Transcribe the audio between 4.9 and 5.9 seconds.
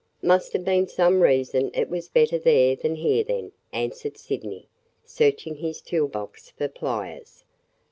searching his